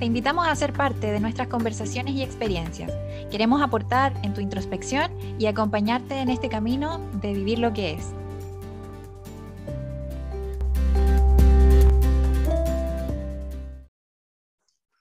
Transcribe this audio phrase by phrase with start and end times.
[0.00, 2.90] Te invitamos a ser parte de nuestras conversaciones y experiencias.
[3.30, 8.14] Queremos aportar en tu introspección y acompañarte en este camino de vivir lo que es.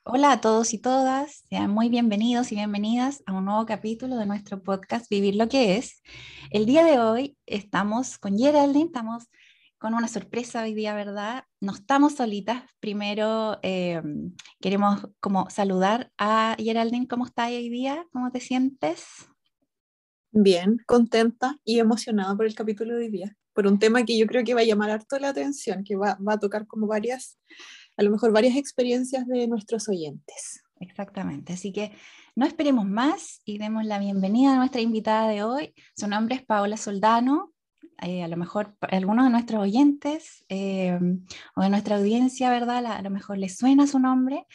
[0.04, 4.26] Hola a todos y todas, sean muy bienvenidos y bienvenidas a un nuevo capítulo de
[4.26, 6.02] nuestro podcast Vivir lo que es.
[6.50, 9.30] El día de hoy estamos con Geraldine, estamos
[9.80, 11.46] con una sorpresa hoy día, ¿verdad?
[11.62, 12.64] No estamos solitas.
[12.82, 14.02] Primero eh,
[14.60, 17.08] queremos como saludar a Geraldine.
[17.08, 18.06] ¿Cómo estás hoy día?
[18.12, 19.30] ¿Cómo te sientes?
[20.32, 24.28] Bien, contenta y emocionada por el capítulo de hoy día, por un tema que yo
[24.28, 27.40] creo que va a llamar harto la atención, que va, va a tocar como varias,
[27.98, 30.62] a lo mejor varias experiencias de nuestros oyentes.
[30.82, 31.94] Exactamente, así que
[32.36, 35.74] no esperemos más y demos la bienvenida a nuestra invitada de hoy.
[35.96, 37.54] Su nombre es Paola Soldano,
[38.02, 40.98] eh, a lo mejor algunos de nuestros oyentes eh,
[41.56, 42.86] o de nuestra audiencia, ¿verdad?
[42.86, 44.46] a lo mejor les suena su nombre.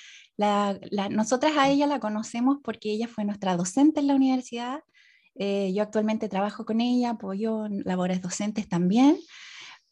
[1.11, 4.81] nosotras a ella la conocemos porque ella fue nuestra docente en la universidad.
[5.37, 9.19] Eh, yo actualmente trabajo con ella, apoyo labores docentes también.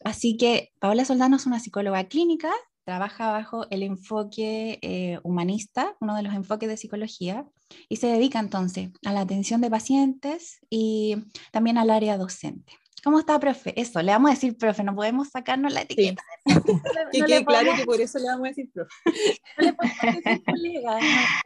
[0.05, 2.51] Así que Paola Soldano es una psicóloga clínica,
[2.85, 7.47] trabaja bajo el enfoque humanista, uno de los enfoques de psicología,
[7.89, 11.17] y se dedica entonces a la atención de pacientes y
[11.53, 12.73] también al área docente.
[13.05, 13.79] ¿Cómo está, profe?
[13.81, 16.23] Eso, le vamos a decir, profe, no podemos sacarnos la etiqueta.
[17.13, 18.95] que claro que por eso le vamos a decir, profe.
[19.59, 20.99] No le podemos decir colega,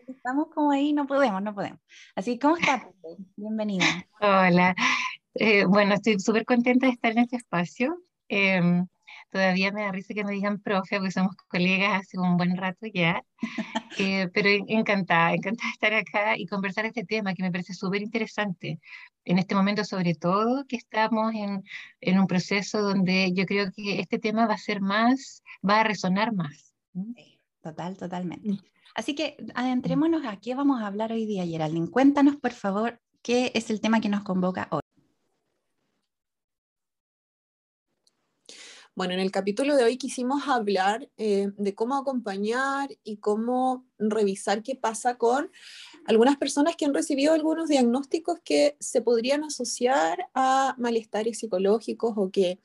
[0.07, 1.81] estamos como ahí, no podemos, no podemos.
[2.15, 3.23] Así, ¿cómo está, profe?
[3.37, 3.87] Bienvenida.
[4.21, 4.75] Hola,
[5.35, 8.03] eh, bueno, estoy súper contenta de estar en este espacio.
[8.29, 8.87] Em,
[9.31, 12.87] todavía me da risa que me digan profe, porque somos colegas hace un buen rato
[12.93, 13.23] ya,
[13.99, 18.03] eh, pero encantada, encantada de estar acá y conversar este tema que me parece súper
[18.03, 18.79] interesante.
[19.25, 21.63] En este momento, sobre todo, que estamos en,
[22.01, 25.85] en, un proceso donde yo creo que este tema va a ser más, va a
[25.85, 26.73] resonar más.
[27.61, 28.49] total, totalmente.
[28.51, 28.59] Mm.
[28.95, 31.91] Así que adentrémonos a qué vamos a hablar hoy día, Geraldine.
[31.91, 34.86] Cuéntanos, por favor, qué es el tema que nos convoca hoy.
[38.97, 44.63] Bueno, en el capítulo de hoy quisimos hablar eh, de cómo acompañar y cómo revisar
[44.63, 45.51] qué pasa con
[46.07, 52.31] algunas personas que han recibido algunos diagnósticos que se podrían asociar a malestares psicológicos o
[52.31, 52.59] que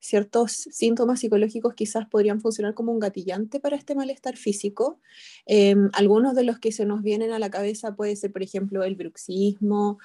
[0.00, 4.98] ciertos síntomas psicológicos quizás podrían funcionar como un gatillante para este malestar físico.
[5.44, 8.82] Em, algunos de los que se nos vienen a la cabeza puede ser, por ejemplo,
[8.82, 9.98] el bruxismo,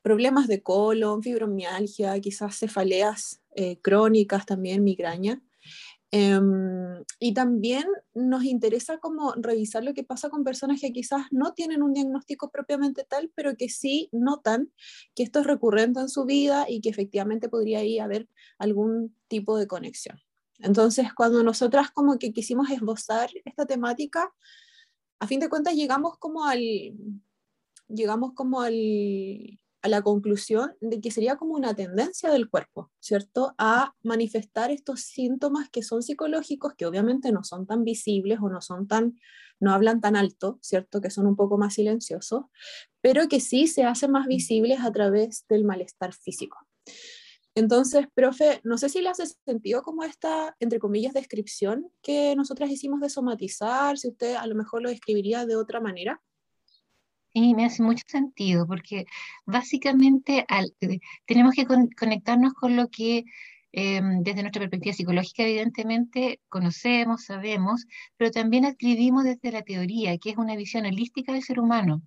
[0.00, 5.42] problemas de colon, fibromialgia, quizás cefaleas eh, crónicas, también migraña.
[6.16, 11.54] Em, y también nos interesa como revisar lo que pasa con personas que quizás no
[11.54, 14.72] tienen un diagnóstico propiamente tal, pero que sí notan
[15.16, 18.28] que esto es recurrente en su vida y que efectivamente podría ahí haber
[18.58, 20.20] algún tipo de conexión.
[20.60, 24.32] Entonces, cuando nosotras como que quisimos esbozar esta temática,
[25.18, 26.60] a fin de cuentas llegamos como al,
[27.88, 28.72] llegamos como al,
[29.84, 33.54] a la conclusión de que sería como una tendencia del cuerpo, ¿cierto?
[33.58, 38.62] A manifestar estos síntomas que son psicológicos, que obviamente no son tan visibles o no
[38.62, 39.20] son tan,
[39.60, 41.02] no hablan tan alto, ¿cierto?
[41.02, 42.46] Que son un poco más silenciosos,
[43.02, 46.56] pero que sí se hacen más visibles a través del malestar físico.
[47.54, 52.70] Entonces, profe, no sé si le hace sentido como esta, entre comillas, descripción que nosotras
[52.70, 56.22] hicimos de somatizar, si usted a lo mejor lo describiría de otra manera.
[57.34, 59.06] Sí, me hace mucho sentido, porque
[59.44, 60.46] básicamente
[60.80, 63.24] eh, tenemos que conectarnos con lo que
[63.72, 67.86] em, desde nuestra perspectiva psicológica, evidentemente, conocemos, sabemos,
[68.16, 72.02] pero también escribimos desde la teoría, que es una visión holística del ser humano.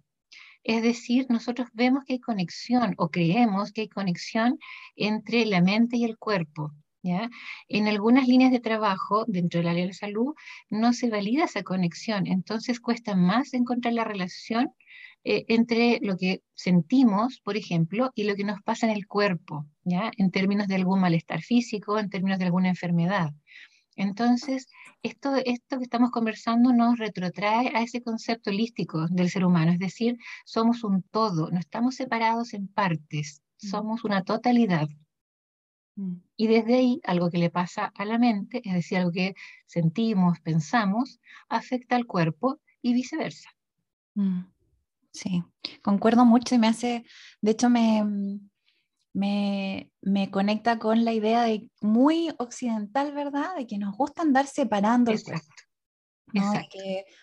[0.63, 4.59] Es decir, nosotros vemos que hay conexión o creemos que hay conexión
[4.95, 6.71] entre la mente y el cuerpo.
[7.03, 7.29] ¿Ya?
[7.69, 10.33] En algunas líneas de trabajo dentro del área de la salud
[10.69, 14.73] no se valida esa conexión, entonces cuesta más encontrar la relación
[15.29, 19.65] eh, entre lo que sentimos, por ejemplo, y lo que nos pasa en el cuerpo,
[19.83, 20.09] ¿ya?
[20.15, 23.33] En términos de algún malestar físico, en términos de alguna enfermedad.
[23.97, 24.69] Entonces,
[25.03, 29.79] esto, esto que estamos conversando nos retrotrae a ese concepto holístico del ser humano, es
[29.79, 30.15] decir,
[30.45, 33.67] somos un todo, no estamos separados en partes, mm.
[33.67, 34.87] somos una totalidad.
[35.97, 36.21] Mm.
[36.37, 39.35] Y desde ahí, algo que le pasa a la mente, es decir, algo que
[39.65, 41.19] sentimos, pensamos,
[41.49, 43.49] afecta al cuerpo y viceversa.
[44.15, 44.55] Mm.
[45.17, 45.43] Sí,
[45.81, 47.05] concuerdo mucho y me hace,
[47.41, 48.39] de hecho me,
[49.13, 53.55] me, me, conecta con la idea de muy occidental, ¿verdad?
[53.55, 55.45] De que nos gusta andar separando el cuerpo.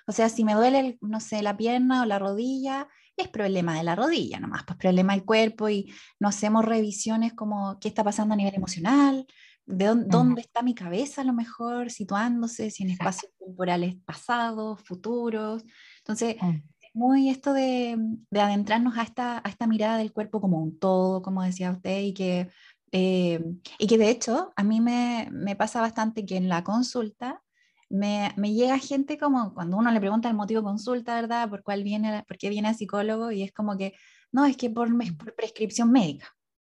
[0.06, 3.84] o sea, si me duele, no sé, la pierna o la rodilla, es problema de
[3.84, 8.34] la rodilla nomás, pues problema del cuerpo y no hacemos revisiones como qué está pasando
[8.34, 9.26] a nivel emocional,
[9.66, 15.64] de dónde, está mi cabeza a lo mejor situándose, si en espacios temporales pasados, futuros.
[15.98, 16.56] Entonces, mm.
[16.94, 17.96] Muy esto de,
[18.30, 22.00] de, adentrarnos a esta, a esta mirada del cuerpo como un todo, como decía usted,
[22.02, 22.48] y que,
[22.92, 23.44] eh,
[23.78, 27.42] y que de hecho a mí me, me, pasa bastante que en la consulta
[27.90, 31.50] me, me, llega gente como cuando uno le pregunta el motivo de consulta, ¿verdad?
[31.50, 33.32] ¿Por, cuál viene, ¿Por qué viene a psicólogo?
[33.32, 33.94] Y es como que,
[34.32, 34.88] no, es que por,
[35.18, 36.28] por prescripción médica,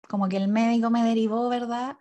[0.07, 1.97] como que el médico me derivó, ¿verdad?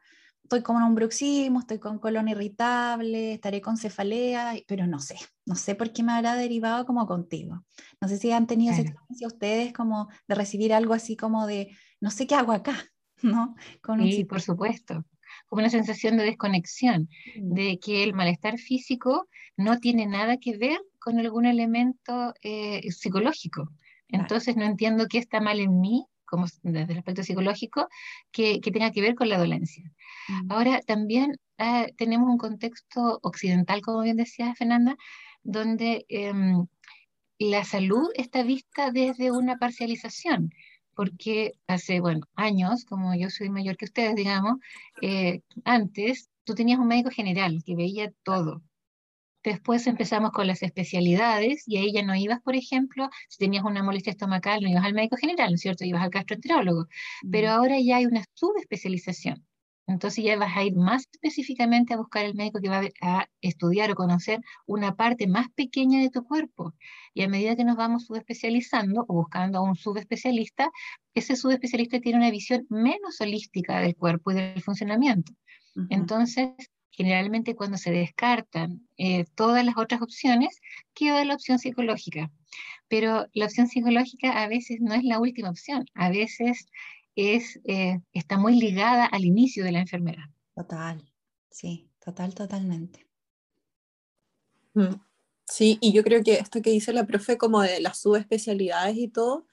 [0.56, 5.16] Estoy con un bruxismo, estoy con colon irritable, estaré con cefalea, pero no sé,
[5.46, 7.64] no sé por qué me habrá derivado como contigo.
[8.02, 11.74] No sé si han tenido esa experiencia ustedes como de recibir algo así como de,
[12.02, 12.84] no sé qué hago acá,
[13.22, 13.54] ¿no?
[14.02, 15.06] sí, por supuesto.
[15.46, 17.54] Como una sensación de desconexión, mm.
[17.54, 23.70] de que el malestar físico no tiene nada que ver con algún elemento eh, psicológico.
[24.08, 27.88] Entonces no entiendo qué está mal en mí como desde el aspecto psicológico,
[28.30, 29.84] que, que tenga que ver con la dolencia.
[30.28, 30.52] Mm.
[30.52, 34.96] Ahora, también ah, tenemos un contexto occidental, como bien decía Fernanda,
[35.42, 36.66] donde em,
[37.38, 40.50] la salud está vista desde una parcialización,
[40.94, 44.58] porque hace, bueno, años, como yo soy mayor que ustedes, digamos,
[45.02, 48.62] eh, antes tú tenías un médico general que veía todo,
[49.44, 53.82] Después empezamos con las especialidades y ahí ya no ibas, por ejemplo, si tenías una
[53.82, 55.84] molestia estomacal, no ibas al médico general, ¿no es cierto?
[55.84, 56.86] Ibas al gastroenterólogo.
[57.30, 59.44] Pero ahora ya hay una subespecialización.
[59.86, 63.90] Entonces ya vas a ir más específicamente a buscar el médico que va a estudiar
[63.90, 66.74] o conocer una parte más pequeña de tu cuerpo.
[67.14, 70.70] Y a medida que nos vamos subespecializando o buscando a un subespecialista,
[71.14, 75.32] ese subespecialista tiene una visión menos holística del cuerpo y del funcionamiento.
[75.88, 76.50] Entonces,
[76.90, 80.60] generalmente cuando se descartan eh, todas las otras opciones,
[80.94, 82.30] queda la opción psicológica.
[82.88, 86.66] Pero la opción psicológica a veces no es la última opción, a veces
[87.16, 90.24] es, eh, está muy ligada al inicio de la enfermedad.
[90.54, 91.04] Total,
[91.50, 93.06] sí, total, totalmente.
[94.74, 94.94] Mm,
[95.46, 99.08] sí, y yo creo que esto que dice la profe como de las subespecialidades y
[99.08, 99.46] todo,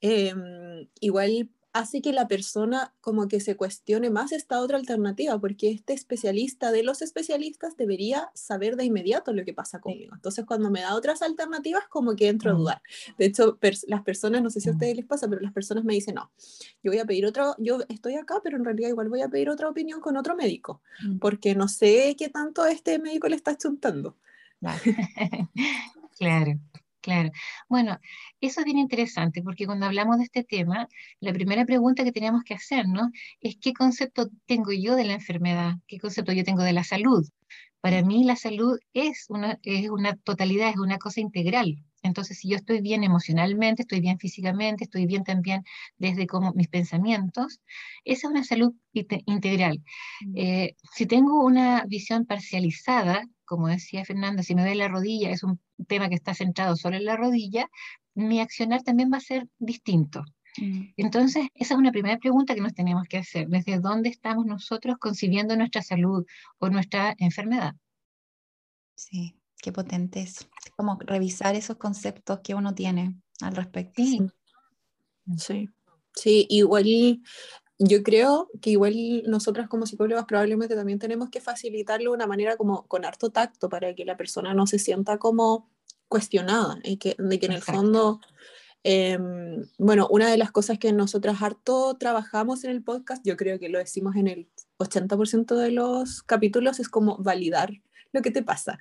[0.00, 5.70] em, igual hace que la persona como que se cuestione más esta otra alternativa, porque
[5.70, 10.14] este especialista de los especialistas debería saber de inmediato lo que pasa conmigo.
[10.14, 12.58] Entonces, cuando me da otras alternativas, como que entro a mm.
[12.58, 12.82] dudar.
[13.18, 14.74] De hecho, las personas, no sé si a mm.
[14.76, 16.30] ustedes les pasa, pero las personas me dicen, no,
[16.82, 19.50] yo voy a pedir otro, yo estoy acá, pero en realidad igual voy a pedir
[19.50, 21.18] otra opinión con otro médico, mm.
[21.18, 24.16] porque no sé qué tanto este médico le está chuntando.
[24.60, 24.80] claro.
[26.18, 26.58] Claro.
[27.68, 27.98] Bueno,
[28.40, 30.88] eso es bien interesante porque cuando hablamos de este tema,
[31.20, 33.08] la primera pregunta que tenemos que hacernos
[33.40, 37.26] es qué concepto tengo yo de la enfermedad, qué concepto yo tengo de la salud.
[37.80, 41.84] Para mí la salud es una, es una totalidad, es una cosa integral.
[42.02, 45.64] Entonces, si yo estoy bien emocionalmente, estoy bien físicamente, estoy bien también
[45.96, 47.60] desde como mis pensamientos,
[48.04, 49.82] esa es una salud integral.
[50.20, 50.32] Mm.
[50.36, 55.42] Eh, si tengo una visión parcializada, como decía Fernanda, si me duele la rodilla, es
[55.42, 57.68] un tema que está centrado solo en la rodilla,
[58.14, 60.24] mi accionar también va a ser distinto.
[60.58, 60.92] Mm.
[60.96, 63.48] Entonces, esa es una primera pregunta que nos tenemos que hacer.
[63.48, 66.24] ¿Desde dónde estamos nosotros concibiendo nuestra salud
[66.58, 67.74] o nuestra enfermedad?
[68.94, 70.48] Sí, qué potente es.
[70.76, 74.02] Como revisar esos conceptos que uno tiene al respecto.
[74.02, 74.20] Sí,
[75.36, 75.68] sí.
[76.14, 77.20] sí igual
[77.78, 82.56] yo creo que igual nosotras como psicólogas probablemente también tenemos que facilitarlo de una manera
[82.56, 85.70] como con harto tacto para que la persona no se sienta como
[86.08, 88.20] cuestionada y que, de que en el fondo,
[88.82, 93.60] em, bueno, una de las cosas que nosotras harto trabajamos en el podcast, yo creo
[93.60, 94.48] que lo decimos en el
[94.78, 97.70] 80% de los capítulos, es como validar
[98.12, 98.78] lo que te pasa,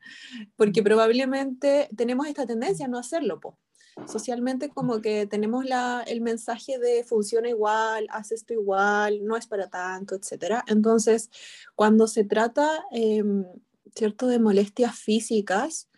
[0.55, 3.57] porque probablemente tenemos esta tendencia a no hacerlo, po
[4.05, 9.47] socialmente como que tenemos la, el mensaje de funciona igual, hace esto igual, no es
[9.47, 10.61] para tanto, etc.
[10.67, 11.29] Entonces,
[11.75, 13.45] cuando se trata, em,
[13.95, 15.89] ¿cierto?, de molestias físicas,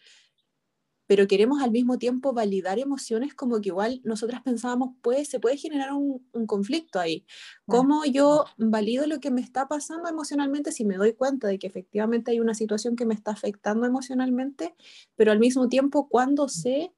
[1.09, 5.57] pero queremos al mismo tiempo validar emociones como que igual nosotras pensábamos, pues se puede
[5.57, 7.25] generar un, un conflicto ahí.
[7.65, 11.65] ¿Cómo yo valido lo que me está pasando emocionalmente si me doy cuenta de que
[11.65, 14.75] efectivamente hay una situación que me está afectando emocionalmente,
[15.15, 16.93] pero al mismo tiempo cuando sé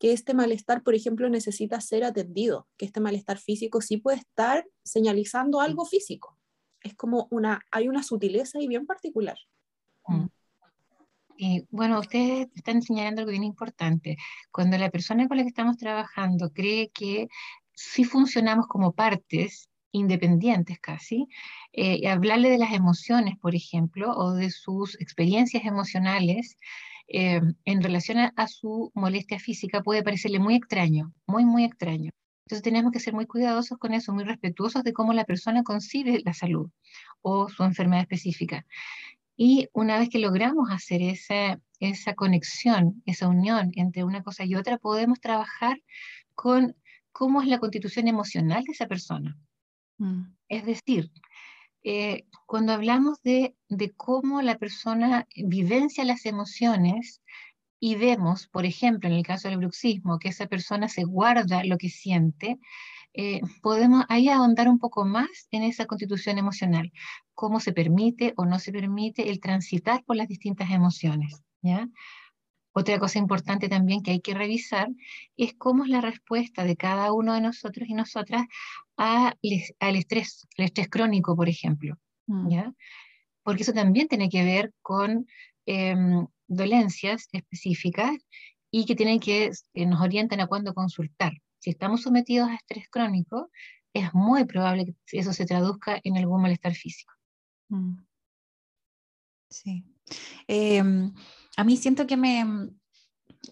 [0.00, 4.66] que este malestar, por ejemplo, necesita ser atendido, que este malestar físico sí puede estar
[4.82, 6.36] señalizando algo físico.
[6.80, 9.38] Es como una, hay una sutileza y bien particular.
[10.08, 10.26] Mm.
[11.70, 14.16] Bueno, ustedes están señalando algo bien importante.
[14.52, 17.28] Cuando la persona con la que estamos trabajando cree que
[17.74, 21.26] si funcionamos como partes, independientes casi,
[21.72, 26.58] eh, y hablarle de las emociones, por ejemplo, o de sus experiencias emocionales
[27.08, 32.10] eh, en relación a, su molestia física puede parecerle muy extraño, muy, muy extraño.
[32.46, 36.22] Entonces tenemos que ser muy cuidadosos con eso, muy respetuosos de cómo la persona concibe
[36.24, 36.70] la salud
[37.22, 38.64] o su enfermedad específica.
[39.36, 44.54] Y una vez que logramos hacer esa, esa conexión, esa unión entre una cosa y
[44.54, 45.82] otra, podemos trabajar
[46.34, 46.76] con
[47.12, 49.38] cómo es la constitución emocional de esa persona.
[49.98, 50.22] Mm.
[50.48, 51.10] Es decir,
[51.84, 53.56] eh, cuando hablamos de,
[53.96, 57.22] cómo la persona vivencia las emociones
[57.80, 61.78] y vemos, por ejemplo, en el caso del bruxismo, que esa persona se guarda lo
[61.78, 62.60] que siente,
[63.14, 66.92] eh, podemos ahí ahondar un poco más en esa constitución emocional,
[67.34, 71.42] cómo se permite o no se permite el transitar por las distintas emociones.
[71.60, 71.88] ¿ya?
[72.72, 74.88] Otra cosa importante también que hay que revisar
[75.36, 78.46] es cómo es la respuesta de cada uno de nosotros y nosotras
[78.96, 79.36] al
[79.80, 81.98] estrés, el estrés crónico, por ejemplo.
[82.26, 82.50] Mm.
[82.50, 82.72] ¿ya?
[83.42, 85.26] Porque eso también tiene que ver con
[85.66, 88.12] em, dolencias específicas
[88.70, 91.34] y que tienen que, eh, nos orientan a cuándo consultar.
[91.62, 93.52] Si estamos sometidos a estrés crónico,
[93.94, 97.12] es muy probable que eso se traduzca en algún malestar físico.
[97.68, 97.98] Mm.
[99.48, 99.84] Sí.
[100.48, 101.14] Em,
[101.56, 102.44] a mí siento que me,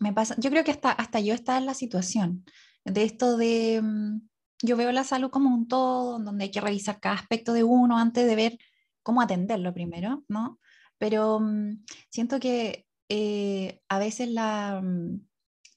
[0.00, 2.44] me pasa, yo creo que hasta, hasta yo estaba en la situación
[2.84, 4.22] de esto de, mm,
[4.64, 7.96] yo veo la salud como un todo, donde hay que revisar cada aspecto de uno
[7.96, 8.58] antes de ver
[9.04, 10.58] cómo atenderlo primero, ¿no?
[10.98, 15.29] Pero mm, siento que eh, a veces la, mm,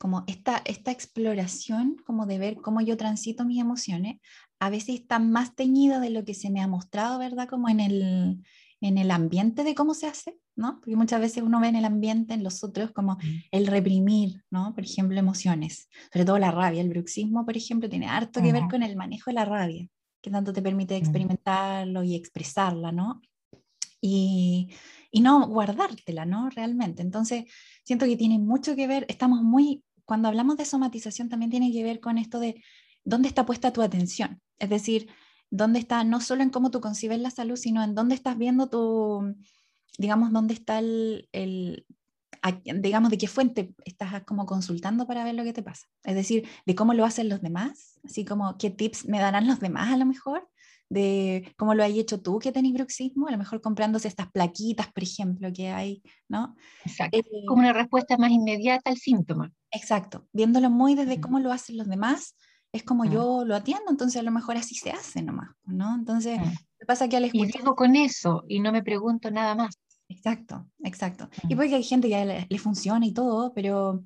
[0.03, 4.19] como esta, esta exploración, como de ver cómo yo transito mis emociones,
[4.59, 7.47] a veces está más teñida de lo que se me ha mostrado, ¿verdad?
[7.47, 8.43] Como en el,
[8.81, 10.81] en el ambiente de cómo se hace, ¿no?
[10.81, 13.17] Porque muchas veces uno ve en el ambiente, en los otros, como
[13.49, 14.75] el reprimir, ¿no?
[14.75, 16.81] Por ejemplo, emociones, sobre todo la rabia.
[16.81, 19.87] El bruxismo, por ejemplo, tiene harto que ver con el manejo de la rabia,
[20.21, 23.21] que tanto te permite experimentarlo y expresarla, ¿no?
[24.01, 24.67] Y,
[25.11, 26.49] y no guardártela, ¿no?
[26.49, 27.01] Realmente.
[27.03, 27.45] Entonces,
[27.85, 31.83] siento que tiene mucho que ver, estamos muy, cuando hablamos de somatización, también tiene que
[31.83, 32.61] ver con esto de
[33.03, 34.41] dónde está puesta tu atención.
[34.59, 35.09] Es decir,
[35.49, 38.69] dónde está, no solo en cómo tú concibes la salud, sino en dónde estás viendo
[38.69, 39.35] tu,
[39.97, 41.29] digamos, dónde está el,
[42.65, 45.87] digamos, de qué fuente estás como consultando para ver lo que te pasa.
[46.03, 49.59] Es decir, de cómo lo hacen los demás, así como qué tips me darán los
[49.59, 50.49] demás a lo mejor,
[50.89, 54.91] de cómo lo has hecho tú que tenés bruxismo, a lo mejor comprándose estas plaquitas,
[54.91, 56.55] por ejemplo, que hay, ¿no?
[56.85, 57.17] Exacto.
[57.17, 59.51] Eh, como una respuesta más inmediata al síntoma.
[59.71, 62.35] Exacto, viéndolo muy desde cómo lo hacen los demás
[62.73, 65.93] es como yo lo atiendo, entonces a lo mejor así se hace nomás, ¿no?
[65.93, 67.49] Entonces, me pasa que al escuchar...
[67.49, 69.77] Y digo con eso, y no me pregunto nada más.
[70.09, 71.29] Exacto, exacto.
[71.47, 74.03] Y puede que hay gente que le, le, funciona y todo, pero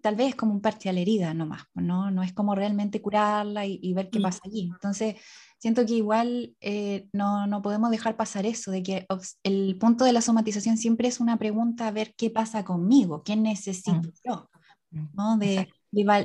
[0.00, 2.10] tal vez es como un parche a la herida nomás, ¿no?
[2.10, 4.70] No es como realmente curarla y, ver qué pasa allí.
[4.72, 5.16] Entonces,
[5.58, 9.06] siento que igual eh, no, no, podemos dejar pasar eso, de que
[9.42, 13.36] el punto de la somatización siempre es una pregunta a ver qué pasa conmigo, qué
[13.36, 14.48] necesito yo,
[14.90, 15.36] ¿no?
[15.38, 15.68] De,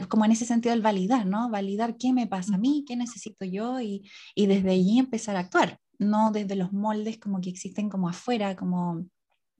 [0.09, 1.49] como en ese sentido el validar, ¿no?
[1.49, 5.39] Validar qué me pasa a mí, qué necesito yo y, y desde allí empezar a
[5.39, 9.05] actuar, no desde los moldes como que existen como afuera, como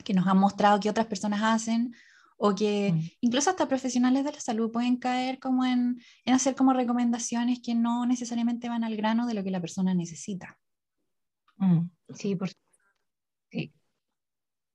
[0.03, 1.93] que nos han mostrado que otras personas hacen
[2.37, 6.73] o que incluso hasta profesionales de la salud pueden caer como en, en, hacer como
[6.73, 10.57] recomendaciones que no necesariamente van al grano de lo que la persona necesita.
[11.57, 12.49] Mm, sí, por
[13.49, 13.73] sí.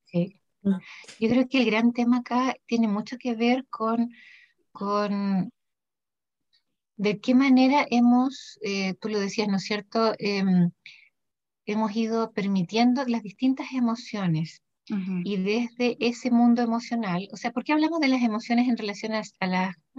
[0.05, 0.41] sí.
[0.63, 0.79] Mm.
[1.21, 4.11] Yo creo que el gran tema acá tiene mucho que ver con
[4.73, 5.51] con
[6.97, 10.15] de qué manera hemos, eh, tú lo decías, ¿no es cierto?
[10.19, 10.71] Em,
[11.67, 14.63] hemos ido permitiendo las distintas emociones
[15.25, 19.13] y desde ese mundo emocional, o sea, ¿por qué hablamos de las emociones en relación
[19.13, 19.23] a,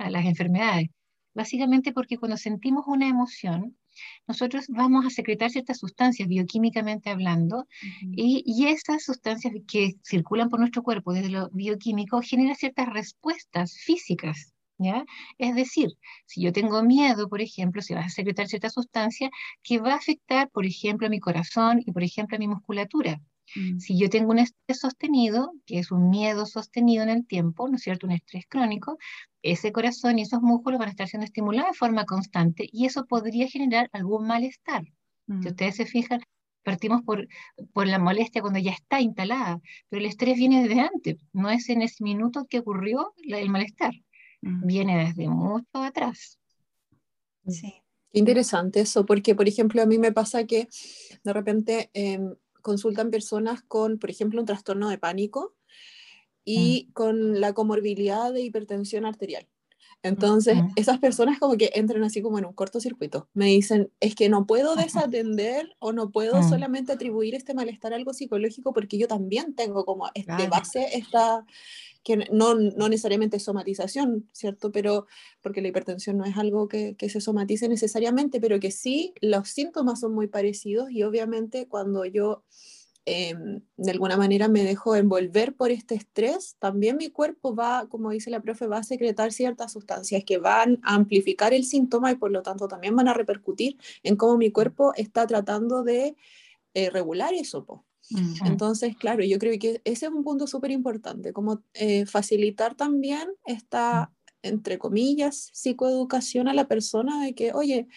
[0.09, 0.89] las enfermedades?
[1.33, 3.77] Básicamente porque cuando sentimos una emoción,
[4.27, 7.67] nosotros vamos a secretar ciertas sustancias bioquímicamente hablando
[8.01, 13.77] y, y, esas sustancias que circulan por nuestro cuerpo desde lo bioquímico generan ciertas respuestas
[13.77, 14.53] físicas
[15.37, 15.89] es decir,
[16.25, 19.29] si yo tengo miedo, por ejemplo, si vas a secretar cierta sustancia
[19.61, 23.21] que va a afectar, por ejemplo, a mi corazón y, por ejemplo, a mi musculatura.
[23.55, 23.79] Mm.
[23.79, 27.75] Si yo tengo un estrés sostenido, que es un miedo sostenido en el tiempo, ¿no
[27.75, 28.07] es cierto?
[28.07, 28.97] Un estrés crónico,
[29.41, 33.05] ese corazón y esos músculos van a estar siendo estimulados de forma constante y eso
[33.05, 34.83] podría generar algún malestar.
[35.27, 35.47] Si mm.
[35.47, 36.21] ustedes se fijan,
[36.63, 37.27] partimos por,
[37.73, 41.69] por la molestia cuando ya está instalada, pero el estrés viene desde antes, no es
[41.69, 43.93] en ese minuto que ocurrió el malestar
[44.41, 46.39] viene desde mucho atrás.
[47.47, 47.73] Sí.
[48.11, 50.67] Interesante eso, porque por ejemplo a mí me pasa que
[51.23, 55.55] de repente em, consultan personas con, por ejemplo, un trastorno de pánico
[56.43, 56.93] y mm.
[56.93, 59.47] con la comorbilidad de hipertensión arterial.
[60.01, 63.27] Entonces, esas personas como que entran así como en un cortocircuito.
[63.33, 67.97] Me dicen, es que no puedo desatender o no puedo solamente atribuir este malestar a
[67.97, 71.45] algo psicológico porque yo también tengo como de base esta,
[72.17, 74.71] que no, no necesariamente somatización, ¿cierto?
[74.71, 75.07] Pero
[75.41, 79.49] porque la hipertensión no es algo que, que se somatice necesariamente, pero que sí los
[79.49, 82.43] síntomas son muy parecidos y obviamente cuando yo
[83.11, 88.11] Em, de alguna manera me dejo envolver por este estrés, también mi cuerpo va, como
[88.11, 92.15] dice la profe, va a secretar ciertas sustancias que van a amplificar el síntoma y
[92.15, 96.15] por lo tanto también van a repercutir en cómo mi cuerpo está tratando de
[96.75, 97.83] eh, regular eso.
[98.43, 103.29] Entonces, claro, yo creo que ese es un punto súper importante, como eh, facilitar también
[103.45, 104.11] esta,
[104.41, 107.87] entre comillas, psicoeducación a la persona de que, oye,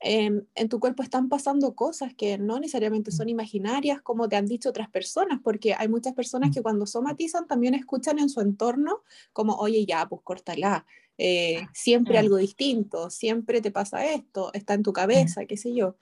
[0.00, 4.68] en tu cuerpo están pasando cosas que no necesariamente son imaginarias, como te han dicho
[4.68, 9.54] otras personas, porque hay muchas personas que cuando somatizan también escuchan en su entorno como,
[9.54, 10.86] oye, ya, pues córtala,
[11.18, 15.96] eh, siempre algo distinto, siempre te pasa esto, está en tu cabeza, qué sé yo.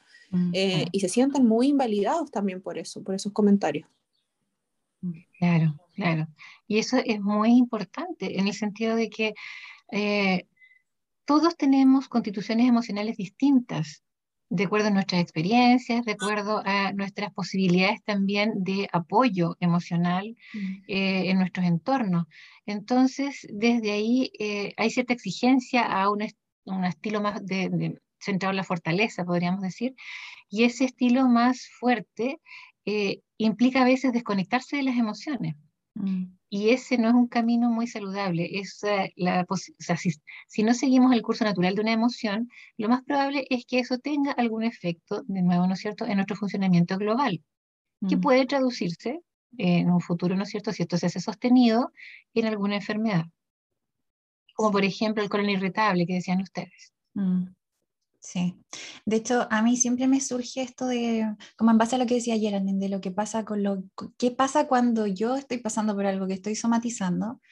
[0.52, 3.88] Eh, y se sienten muy invalidados también por eso, por esos comentarios.
[5.38, 6.26] Claro, claro.
[6.66, 9.34] Y eso es muy importante en el sentido de que
[9.92, 10.46] eh,
[11.24, 14.02] todos tenemos constituciones emocionales distintas,
[14.54, 20.58] de acuerdo a nuestras experiencias, de acuerdo a nuestras posibilidades también de apoyo emocional mm.
[20.86, 22.26] eh, en nuestros entornos.
[22.64, 28.64] Entonces, desde ahí eh, hay cierta exigencia a un, estilo más de, centrado en la
[28.64, 29.96] fortaleza, podríamos decir,
[30.48, 32.40] y ese estilo más fuerte
[32.86, 35.56] eh, implica a veces desconectarse de las emociones.
[35.94, 36.36] Mm.
[36.50, 38.48] Y ese no es un camino muy saludable.
[38.58, 38.80] Es,
[39.16, 39.44] la,
[40.46, 43.98] si, no seguimos el curso natural de una emoción, lo más probable es que eso
[43.98, 47.42] tenga algún efecto, de nuevo, ¿no es cierto?, en nuestro funcionamiento global,
[48.08, 48.20] que mm.
[48.20, 49.20] puede traducirse
[49.56, 51.92] en un futuro, ¿no es cierto?, si esto se hace sostenido,
[52.34, 53.24] en alguna enfermedad.
[54.54, 56.92] Como por ejemplo el colon irritable que decían ustedes.
[57.14, 57.46] Mm.
[58.24, 58.56] Sí,
[59.04, 62.14] de hecho a mí siempre me surge esto de, como en base a lo que
[62.14, 63.84] decía Geraldine, de lo que pasa con lo,
[64.16, 67.42] qué pasa cuando yo estoy pasando por algo que estoy somatizando,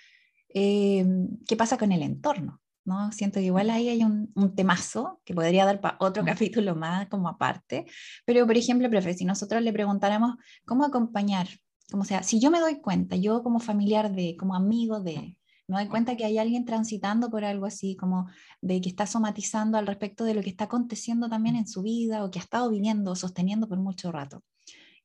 [0.48, 1.04] eh,
[1.46, 3.12] qué pasa con el entorno, ¿no?
[3.12, 7.06] Siento que igual ahí hay un, un temazo que podría dar para otro capítulo más
[7.08, 7.84] como aparte,
[8.24, 11.48] pero por ejemplo, profe, si nosotros le preguntáramos cómo acompañar,
[11.90, 15.36] como sea, si yo me doy cuenta, yo como familiar de, como amigo de,
[15.72, 18.28] me doy cuenta que hay alguien transitando por algo así, como
[18.60, 22.24] de que está somatizando al respecto de lo que está aconteciendo también en su vida
[22.24, 24.42] o que ha estado viviendo, sosteniendo por mucho rato.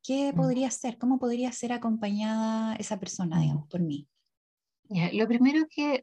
[0.03, 0.36] ¿Qué mm.
[0.36, 0.97] podría ser?
[0.97, 4.08] ¿Cómo podría ser acompañada esa persona, digamos, por mí?
[5.12, 6.01] lo primero que,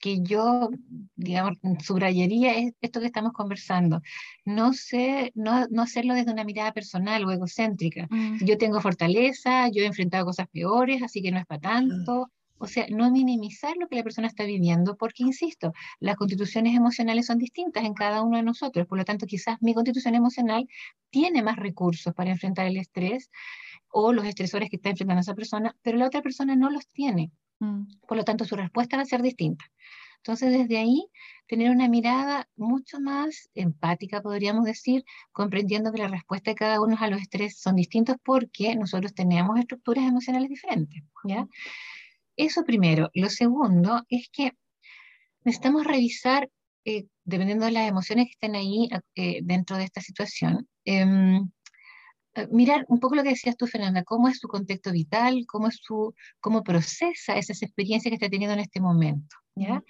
[0.00, 0.68] que yo,
[1.16, 4.02] digamos, subrayaría es esto que estamos conversando.
[4.44, 8.06] No, sé, no, no hacerlo desde una mirada personal o egocéntrica.
[8.10, 8.44] Mm.
[8.44, 12.30] Yo tengo fortaleza, yo he enfrentado cosas peores, así que no es para tanto.
[12.58, 17.26] O sea, no minimizar lo que la persona está viviendo, porque, insisto, las constituciones emocionales
[17.26, 18.86] son distintas en cada uno de nosotros.
[18.86, 20.68] Por lo tanto, quizás mi constitución emocional
[21.10, 23.30] tiene más recursos para enfrentar el estrés
[23.90, 27.30] o los estresores que está enfrentando esa persona, pero la otra persona no los tiene.
[27.60, 27.84] Mm.
[28.06, 29.64] Por lo tanto, su respuesta va a ser distinta.
[30.18, 31.06] Entonces, desde ahí,
[31.46, 36.96] tener una mirada mucho más empática, podríamos decir, comprendiendo que la respuesta de cada uno
[37.00, 41.46] a los estrés son distintos porque nosotros tenemos estructuras emocionales diferentes, ¿ya?
[42.38, 43.10] Eso primero.
[43.14, 44.52] Lo segundo es que
[45.44, 46.48] necesitamos revisar,
[46.84, 51.50] eh, dependiendo de las emociones que estén ahí eh, dentro de esta situación, em,
[52.34, 55.66] eh, mirar un poco lo que decías tú, Fernanda, cómo es su contexto vital, cómo,
[55.68, 59.36] es su, cómo procesa esas experiencias que está teniendo en este momento.
[59.56, 59.82] ¿ya?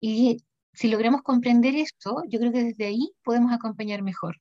[0.00, 0.36] y
[0.74, 4.36] si logramos comprender esto, yo creo que desde ahí podemos acompañar mejor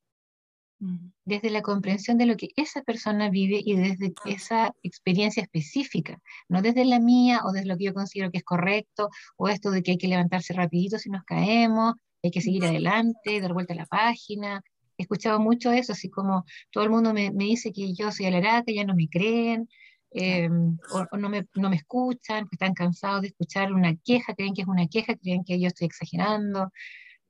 [1.26, 6.19] desde la comprensión de lo que esa persona vive y desde esa experiencia específica,
[6.50, 9.72] no desde la mía o desde lo que yo considero que es correcto o esto
[9.72, 13.74] de que hay que levantarse rapidito si nos caemos, hay que seguir adelante, dar vuelta
[13.74, 14.62] a la página.
[14.98, 18.28] He escuchado mucho eso, así como todo el mundo me, me dice que yo soy
[18.28, 19.67] alerata, ya no me creen,
[20.12, 24.62] em, o, no, me, no me escuchan, están cansados de escuchar una queja, creen que
[24.62, 26.72] es una queja, creen que yo estoy exagerando.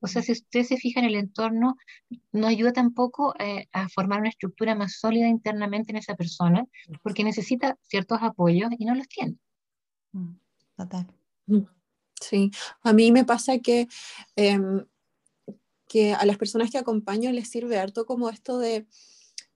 [0.04, 1.78] O sea, si usted se fija en el entorno,
[2.30, 6.66] no ayuda tampoco eh, a formar una estructura más sólida internamente en esa persona,
[7.02, 9.38] porque necesita ciertos apoyos y no los tiene.
[10.12, 10.34] Mm,
[10.76, 11.06] total.
[11.46, 11.62] Mm,
[12.20, 12.50] sí,
[12.82, 13.88] a mí me pasa que,
[14.36, 14.84] em,
[15.88, 18.86] que a las personas que acompaño les sirve harto como esto de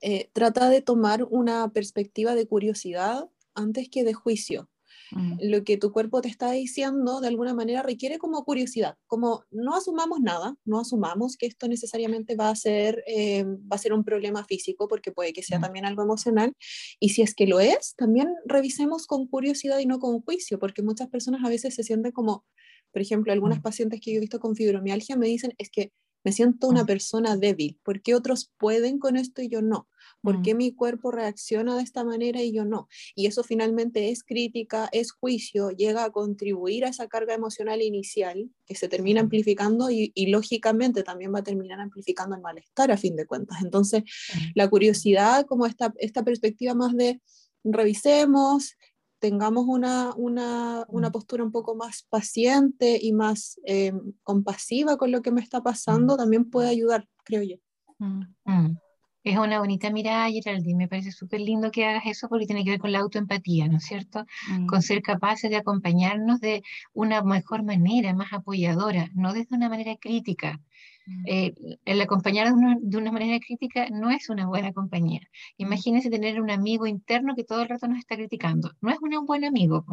[0.01, 4.71] eh, trata de tomar una perspectiva de curiosidad antes que de juicio.
[5.11, 5.35] Mm.
[5.41, 9.75] Lo que tu cuerpo te está diciendo de alguna manera requiere como curiosidad, como no
[9.75, 14.05] asumamos nada, no asumamos que esto necesariamente va a ser, eh, va a ser un
[14.05, 15.63] problema físico, porque puede que sea mm.
[15.63, 16.55] también algo emocional,
[17.01, 20.83] y si es que lo es, también revisemos con curiosidad y no con juicio, porque
[20.83, 22.45] muchas personas a veces se sienten como
[22.93, 23.63] Por ejemplo, algunas mm.
[23.63, 25.93] pacientes que yo he visto con fibromialgia me dicen es que
[26.25, 27.79] me siento una persona débil.
[27.83, 29.89] ¿Por qué otros pueden con esto y yo no?
[30.23, 32.89] ¿Por qué mi cuerpo reacciona de esta manera y yo no?
[33.15, 38.51] Y eso finalmente es crítica, es juicio, llega a contribuir a esa carga emocional inicial
[38.67, 43.17] que se termina amplificando y, lógicamente también va a terminar amplificando el malestar a fin
[43.17, 43.59] de cuentas.
[43.63, 44.03] Entonces,
[44.55, 47.21] la curiosidad, como esta, esta perspectiva más de
[47.65, 48.77] revisemos,
[49.19, 55.23] tengamos una, una, una, postura un poco más paciente y más eh, compasiva con lo
[55.23, 57.57] que me está pasando, también puede ayudar, creo yo.
[57.99, 58.77] Mm.
[59.25, 60.77] Es una bonita mirada, Geraldine.
[60.77, 63.77] Me parece súper lindo que hagas eso porque tiene que ver con la autoempatía, ¿no
[63.79, 64.25] es cierto?
[64.67, 69.97] Con ser capaces de acompañarnos de una mejor manera, más apoyadora, no desde una manera
[70.01, 70.61] crítica.
[71.27, 72.49] Eh, el acompañar
[72.81, 75.21] de una, manera crítica no es una buena compañía.
[75.57, 78.73] Imagínense tener un amigo interno que todo el rato nos está criticando.
[78.81, 79.85] No es un buen amigo.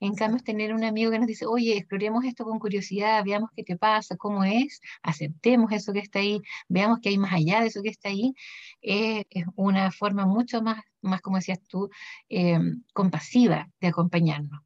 [0.00, 3.50] En cambio, es tener un amigo que nos dice, oye, exploremos esto con curiosidad, veamos
[3.56, 7.60] qué te pasa, cómo es, aceptemos eso que está ahí, veamos que hay más allá
[7.60, 8.34] de eso que está ahí.
[8.80, 11.90] es una forma mucho más, más como decías tú,
[12.28, 12.58] eh,
[12.92, 14.60] compasiva de acompañarnos.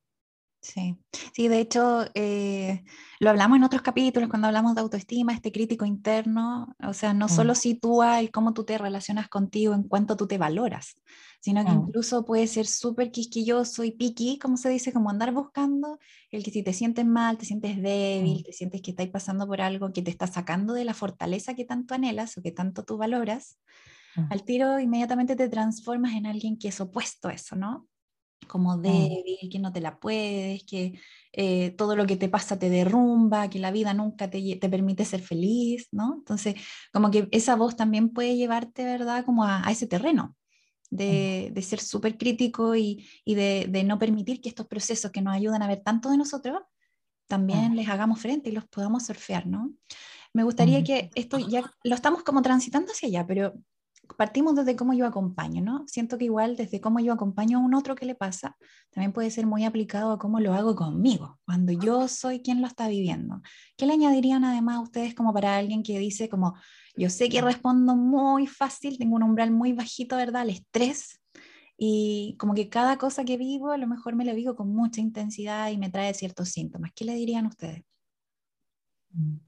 [0.66, 0.96] Sí,
[1.33, 2.83] sí, de hecho, eh,
[3.20, 7.29] lo hablamos en otros capítulos cuando hablamos de autoestima, este crítico interno, o sea, no
[7.29, 7.57] solo mm.
[7.57, 11.00] sitúa el cómo tú te relacionas contigo en cuanto tú te valoras,
[11.40, 11.87] sino que mm.
[11.87, 16.00] incluso puede ser súper quisquilloso y piqui, como se dice, como andar buscando
[16.33, 18.42] el que si te sientes mal, te sientes débil, mm.
[18.42, 21.64] te sientes que estás pasando por algo que te está sacando de la fortaleza que
[21.64, 23.61] tanto anhelas o que tanto tú valoras,
[24.31, 27.87] al tiro inmediatamente te transformas en alguien que es opuesto a eso, ¿no?
[28.46, 30.99] Como débil, que no te la puedes, que
[31.33, 35.05] eh, todo lo que te pasa te derrumba, que la vida nunca te, te, permite
[35.05, 36.14] ser feliz, ¿no?
[36.18, 36.55] Entonces,
[36.92, 39.25] como que esa voz también puede llevarte, ¿verdad?
[39.25, 40.37] Como a, ese terreno
[40.90, 40.96] mm.
[40.96, 45.22] de, de ser súper crítico y, y de, de, no permitir que estos procesos que
[45.22, 46.61] nos ayudan a ver tanto de nosotros,
[47.27, 49.75] también les hagamos frente y los podamos surfear, ¿no?
[50.33, 53.55] Me gustaría que esto ya lo estamos como transitando hacia allá, pero
[54.16, 55.85] partimos desde cómo yo acompaño, ¿no?
[55.87, 58.57] Siento que igual desde cómo yo acompaño a un otro que le pasa,
[58.90, 62.66] también puede ser muy aplicado a cómo lo hago conmigo, cuando yo soy quien lo
[62.66, 63.42] está viviendo.
[63.77, 66.55] ¿Qué le añadirían además a ustedes como para alguien que dice como,
[66.97, 70.42] yo sé que respondo muy fácil, tengo un umbral muy bajito, ¿verdad?
[70.42, 71.21] Al estrés.
[71.79, 75.01] Y como que cada cosa que vivo, a lo mejor me lo vivo con mucha
[75.01, 76.92] intensidad y me trae ciertos síntomas.
[76.95, 77.85] ¿Qué le dirían ustedes?
[79.12, 79.45] Mm.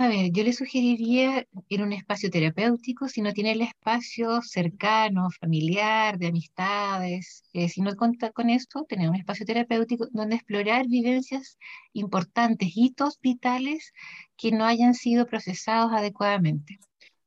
[0.00, 4.40] A ver, yo le sugeriría ir a un espacio terapéutico si no tiene el espacio
[4.42, 7.42] cercano, familiar, de amistades.
[7.52, 11.58] Eh, si no cuenta con esto, tener un espacio terapéutico donde explorar vivencias
[11.92, 13.92] importantes, hitos vitales
[14.36, 16.78] que no hayan sido procesados adecuadamente.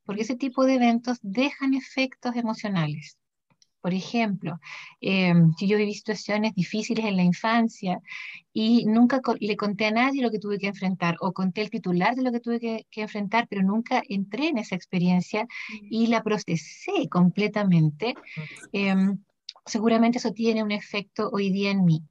[0.05, 3.17] Porque ese tipo de eventos dejan efectos emocionales.
[3.81, 4.59] Por ejemplo,
[5.01, 7.99] em, si yo viví situaciones difíciles en la infancia
[8.53, 12.15] y nunca le conté a nadie lo que tuve que enfrentar o conté el titular
[12.15, 15.47] de lo que tuve que, enfrentar, pero nunca entré en esa experiencia
[15.89, 18.15] y la procesé completamente,
[18.71, 19.17] em,
[19.65, 22.03] seguramente eso tiene un efecto hoy día en mí.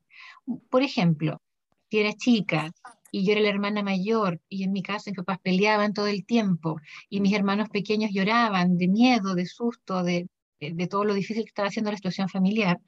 [0.70, 1.40] Por ejemplo,
[1.88, 2.72] si era chica
[3.12, 6.24] y yo era la hermana mayor y en mi casa mis papás peleaban todo el
[6.24, 10.28] tiempo y mis hermanos pequeños lloraban de miedo, de susto, de,
[10.60, 12.80] de todo lo difícil que estaba haciendo la situación familiar,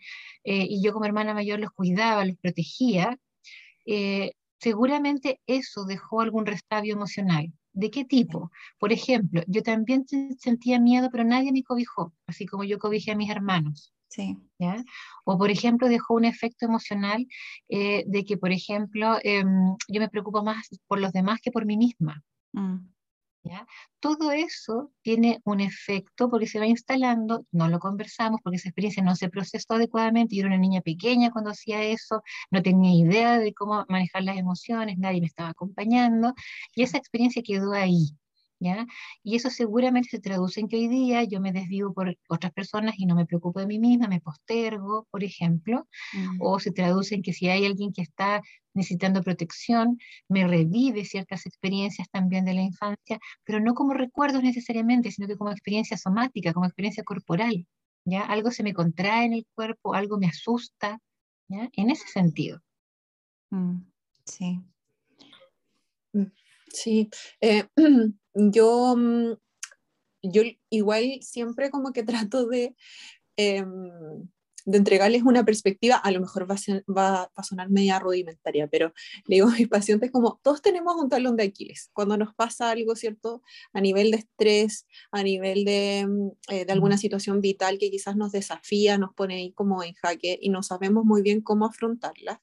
[0.44, 3.18] eh, y yo como hermana mayor los cuidaba, los protegía,
[3.87, 7.52] eh, seguramente eso dejó algún restabio emocional.
[7.72, 8.50] ¿De qué tipo?
[8.78, 10.04] Por ejemplo, yo también
[10.38, 13.94] sentía miedo, pero nadie me cobijó, así como yo cobijé a mis hermanos.
[14.08, 14.37] Sí.
[14.58, 14.85] ¿ya?
[15.24, 17.26] O, por ejemplo, dejó un efecto emocional
[17.70, 21.64] eh, de que, por ejemplo, em, yo me preocupo más por los demás que por
[21.64, 22.22] mí misma.
[22.52, 22.91] Mm.
[24.00, 29.02] Todo eso tiene un efecto porque se va instalando, no lo conversamos porque esa experiencia
[29.02, 30.35] no se procesó adecuadamente.
[30.35, 34.37] Yo era una niña pequeña cuando hacía eso, no tenía idea de cómo manejar las
[34.38, 36.35] emociones, nadie me estaba acompañando
[36.74, 38.16] y esa experiencia quedó ahí.
[39.22, 42.94] Y eso seguramente se traduce en que hoy día yo me desvivo por otras personas
[42.98, 46.38] y no me preocupo de mí misma, me postergo, por ejemplo, mm.
[46.40, 48.40] o se traduce en que si hay alguien que está
[48.75, 49.98] necesitando protección,
[50.29, 55.37] me revive ciertas experiencias también de la infancia, pero no como recuerdos necesariamente, sino que
[55.37, 57.66] como experiencia somática, como experiencia corporal,
[58.05, 58.22] ¿ya?
[58.22, 60.98] Algo se me contrae en el cuerpo, algo me asusta,
[61.48, 61.68] ¿ya?
[61.75, 62.61] En ese sentido.
[63.51, 63.83] Mm,
[64.25, 64.61] sí.
[66.14, 66.33] Mm,
[66.72, 67.11] sí.
[67.40, 67.66] Eh,
[68.35, 69.35] yo, mm,
[70.23, 72.77] yo igual siempre como que trato de
[73.37, 73.68] em,
[74.64, 78.92] de entregarles una perspectiva, a lo mejor va a, va, a, sonar media rudimentaria, pero
[79.27, 82.70] le digo a mis pacientes como, todos tenemos un talón de Aquiles, cuando nos pasa
[82.70, 83.42] algo, ¿cierto?
[83.72, 88.16] A nivel de estrés, a nivel de, mm, eh, de alguna situación vital que quizás
[88.16, 92.40] nos desafía, nos pone ahí como en jaque y no sabemos muy bien cómo afrontarla.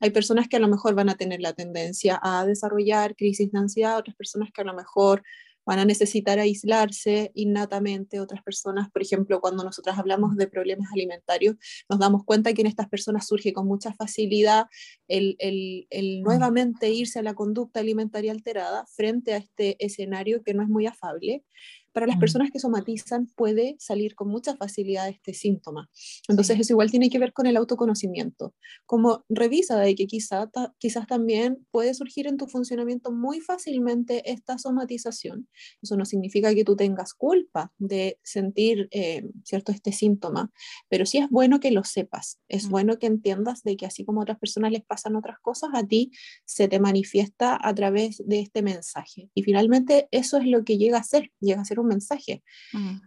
[0.00, 3.58] Hay personas que a lo mejor van a tener la tendencia a desarrollar crisis de
[3.58, 5.22] ansiedad, otras personas que a lo mejor
[5.64, 8.20] van a necesitar aislarse innatamente.
[8.20, 11.56] Otras personas, por ejemplo, cuando nosotras hablamos de problemas alimentarios,
[11.88, 14.66] nos damos cuenta que en estas personas surge con mucha facilidad
[15.08, 16.24] el, el, el mm.
[16.24, 20.86] nuevamente irse a la conducta alimentaria alterada frente a este escenario que no es muy
[20.86, 21.44] afable
[21.92, 22.20] para las mm.
[22.20, 25.90] personas que somatizan puede salir con mucha facilidad este síntoma.
[26.28, 28.54] Entonces eso igual tiene que ver con el autoconocimiento.
[28.86, 34.58] Como revisa de que quizá, quizás también puede surgir en tu funcionamiento muy fácilmente esta
[34.58, 35.48] somatización.
[35.80, 40.50] Eso no significa que tú tengas culpa de sentir eh, cierto este síntoma,
[40.88, 42.40] pero sí es bueno que lo sepas.
[42.48, 45.70] Es bueno que entiendas de que así como a otras personas les pasan otras cosas,
[45.74, 46.10] a ti
[46.44, 49.30] se te manifiesta a través de este mensaje.
[49.34, 52.42] Y finalmente eso es lo que llega a ser, llega a ser un mensaje.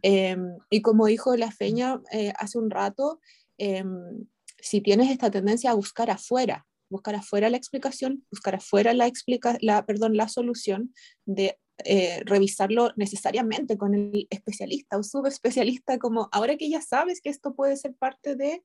[0.01, 3.19] Em, y como dijo la Feña eh, hace un rato,
[3.57, 4.25] em,
[4.59, 9.57] si tienes esta tendencia a buscar afuera, buscar afuera la explicación, buscar afuera la, explica
[9.61, 10.93] la, perdón, la solución,
[11.25, 17.29] de eh, revisarlo necesariamente con el especialista o subespecialista, como ahora que ya sabes que
[17.29, 18.63] esto puede ser parte de,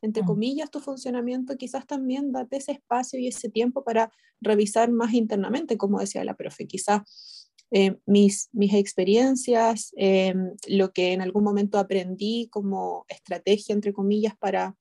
[0.00, 5.12] entre comillas, tu funcionamiento, quizás también date ese espacio y ese tiempo para revisar más
[5.12, 7.41] internamente, como decía la profe, quizás
[7.74, 10.34] eh, mis, mis experiencias, eh,
[10.68, 14.76] lo que en algún momento aprendí como estrategia, entre comillas, para,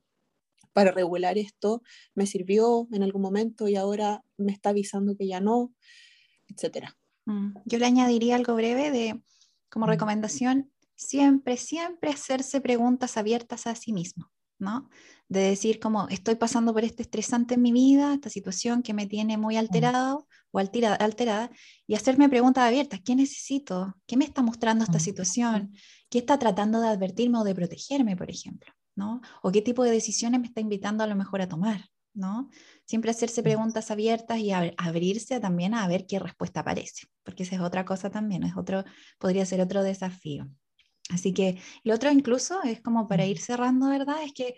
[0.74, 1.82] para regular esto,
[2.16, 5.74] me sirvió en algún momento y ahora me está avisando que ya no,
[6.50, 6.90] etc.
[7.26, 9.22] Mm, yo le añadiría algo breve de,
[9.70, 9.90] como mm.
[9.90, 14.30] recomendación, siempre, siempre hacerse preguntas abiertas a sí mismo,
[14.62, 14.90] ¿no?
[15.28, 19.08] De decir como, estoy pasando por este estresante en mi vida, esta situación que me
[19.08, 19.60] tiene muy mm.
[19.60, 21.50] alterado, o alterada
[21.88, 23.00] y hacerme preguntas abiertas.
[23.04, 23.96] ¿Qué necesito?
[24.06, 25.74] ¿Qué me está mostrando esta situación?
[26.10, 28.72] ¿Qué está tratando de advertirme o de protegerme, por ejemplo?
[28.96, 29.22] ¿no?
[29.42, 31.86] ¿O qué tipo de decisiones me está invitando a lo mejor a tomar?
[32.14, 32.50] ¿no?
[32.86, 37.62] Siempre hacerse preguntas abiertas y abrirse también a ver qué respuesta aparece, porque esa es
[37.62, 38.84] otra cosa también, es otro,
[39.18, 40.50] podría ser otro desafío.
[41.12, 44.24] Así que lo otro incluso es como para ir cerrando, ¿verdad?
[44.24, 44.56] Es que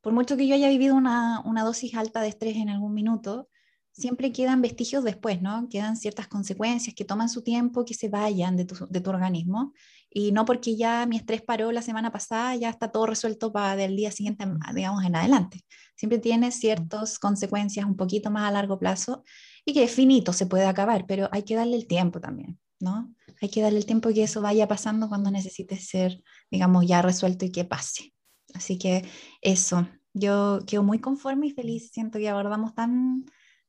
[0.00, 3.48] por mucho que yo haya vivido una, una dosis alta de estrés en algún minuto,
[3.96, 5.68] siempre quedan vestigios después, ¿no?
[5.70, 9.72] Quedan ciertas consecuencias que toman su tiempo, que se vayan de tu, de tu organismo.
[10.10, 13.74] Y no porque ya mi estrés paró la semana pasada, ya está todo resuelto para
[13.74, 15.64] del día siguiente, digamos, en adelante.
[15.96, 19.24] Siempre tiene ciertas consecuencias un poquito más a largo plazo
[19.64, 23.14] y que es finito, se puede acabar, pero hay que darle el tiempo también, ¿no?
[23.40, 27.44] Hay que darle el tiempo que eso vaya pasando cuando necesite ser, digamos, ya resuelto
[27.44, 28.14] y que pase.
[28.54, 29.04] Así que
[29.42, 33.26] eso, yo quedo muy conforme y feliz, siento que abordamos tan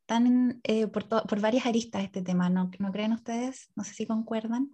[0.07, 3.69] tan eh, por, por, varias aristas este tema, ¿no, ¿no creen ustedes?
[3.75, 4.73] No sé si concuerdan.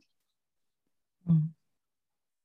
[1.26, 1.48] Mm.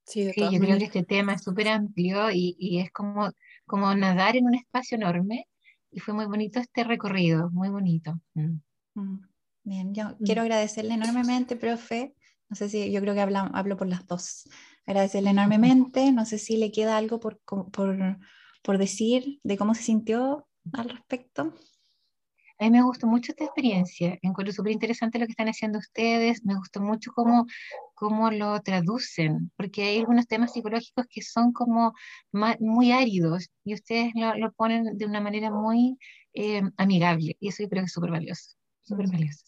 [0.04, 3.30] Sí, yo creo que este tema es súper amplio y, y, es como,
[3.66, 5.46] como nadar en un espacio enorme
[5.90, 8.18] y fue muy bonito este recorrido, muy bonito.
[8.32, 8.60] Mm.
[8.94, 9.28] Mm.
[9.64, 12.14] Bien, yo quiero agradecerle enormemente, profe.
[12.48, 14.48] No sé si yo creo que hablo, hablo por las dos.
[14.86, 16.12] Agradecerle enormemente.
[16.12, 18.18] No sé si le queda algo por, por,
[18.62, 21.54] por decir de cómo se sintió al respecto.
[22.60, 26.44] A mí me gustó mucho esta experiencia, encuentro súper interesante lo que están haciendo ustedes,
[26.44, 27.46] me gustó mucho cómo,
[27.94, 31.92] cómo lo traducen, porque hay algunos temas psicológicos que son como
[32.32, 35.98] muy áridos y ustedes lo, lo, ponen de una manera muy
[36.34, 39.44] eh, amigable y eso yo creo que es súper valioso, súper valioso.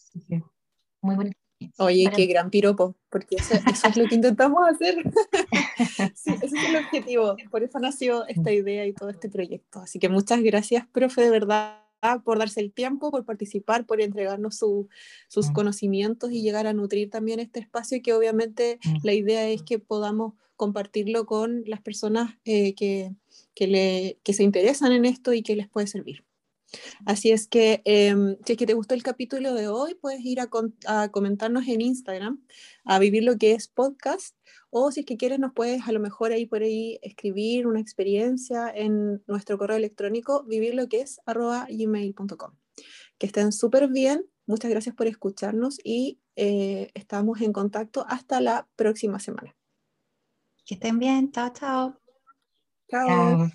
[1.01, 1.40] muy bonito.
[1.77, 4.95] Oye, qué gran piropo, porque eso, eso, es lo que intentamos hacer.
[6.15, 9.79] sí, ese es el objetivo, por eso nació esta idea y todo este proyecto.
[9.79, 11.81] Así que muchas gracias, profe, de verdad
[12.23, 14.87] por darse el tiempo, por participar, por entregarnos sus
[15.49, 15.53] mm.
[15.53, 18.97] conocimientos y llegar a nutrir también este espacio y que obviamente mm.
[19.03, 23.15] la idea es que podamos compartirlo con las personas eh, que,
[23.53, 26.23] que, le, que se interesan en esto y que les puede servir.
[27.05, 30.39] Así es que em, si es que te gustó el capítulo de hoy, puedes ir
[30.39, 30.49] a,
[30.87, 32.43] a, comentarnos en Instagram,
[32.85, 34.35] a vivir lo que es podcast,
[34.69, 37.81] o si es que quieres nos puedes a lo mejor ahí por ahí escribir una
[37.81, 42.55] experiencia en nuestro correo electrónico, vivir lo que es arroba gmail.com.
[43.17, 48.67] Que estén súper bien, muchas gracias por escucharnos y eh, estamos en contacto hasta la
[48.75, 49.55] próxima semana.
[50.65, 51.99] Que estén bien, chao, chao.
[52.89, 53.51] Chao.